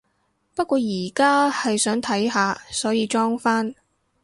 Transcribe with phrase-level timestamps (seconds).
[0.55, 3.75] 不過而家係想睇下，所以裝返